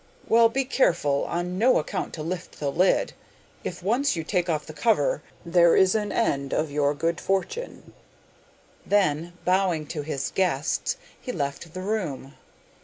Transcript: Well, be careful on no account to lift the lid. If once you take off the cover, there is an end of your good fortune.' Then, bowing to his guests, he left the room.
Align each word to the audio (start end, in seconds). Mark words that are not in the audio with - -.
Well, 0.27 0.49
be 0.49 0.65
careful 0.65 1.25
on 1.25 1.59
no 1.59 1.77
account 1.77 2.11
to 2.15 2.23
lift 2.23 2.59
the 2.59 2.71
lid. 2.71 3.13
If 3.63 3.83
once 3.83 4.15
you 4.15 4.23
take 4.23 4.49
off 4.49 4.65
the 4.65 4.73
cover, 4.73 5.21
there 5.45 5.75
is 5.75 5.93
an 5.93 6.11
end 6.11 6.53
of 6.55 6.71
your 6.71 6.95
good 6.95 7.21
fortune.' 7.21 7.93
Then, 8.83 9.33
bowing 9.45 9.85
to 9.89 10.01
his 10.01 10.31
guests, 10.33 10.97
he 11.21 11.31
left 11.31 11.75
the 11.75 11.81
room. 11.81 12.33